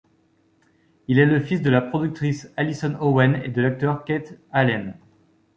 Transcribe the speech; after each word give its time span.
Il 1.07 1.19
est 1.19 1.27
le 1.27 1.39
fils 1.39 1.61
de 1.61 1.69
la 1.69 1.79
productrice 1.79 2.49
Alison 2.57 2.97
Owen 3.01 3.39
et 3.43 3.49
de 3.49 3.61
l’acteur 3.61 4.03
Keith 4.03 4.35
Allen. 4.51 4.95